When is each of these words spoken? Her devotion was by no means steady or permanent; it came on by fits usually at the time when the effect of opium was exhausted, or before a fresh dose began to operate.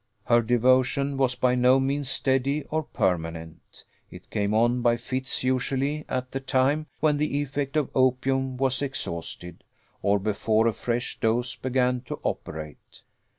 Her 0.25 0.41
devotion 0.41 1.15
was 1.15 1.35
by 1.35 1.53
no 1.53 1.79
means 1.79 2.09
steady 2.09 2.63
or 2.71 2.81
permanent; 2.81 3.85
it 4.09 4.31
came 4.31 4.51
on 4.51 4.81
by 4.81 4.97
fits 4.97 5.43
usually 5.43 6.05
at 6.09 6.31
the 6.31 6.39
time 6.39 6.87
when 7.01 7.17
the 7.17 7.39
effect 7.39 7.77
of 7.77 7.91
opium 7.93 8.57
was 8.57 8.81
exhausted, 8.81 9.63
or 10.01 10.17
before 10.17 10.65
a 10.65 10.73
fresh 10.73 11.19
dose 11.19 11.55
began 11.55 12.01
to 12.07 12.19
operate. 12.23 13.03